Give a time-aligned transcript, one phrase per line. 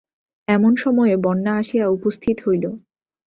[0.47, 2.65] এমন সময়ে বন্যা আসিয়া উপস্থিত হইল।